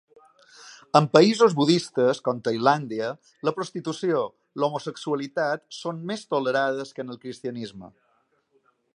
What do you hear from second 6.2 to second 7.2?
tolerades que en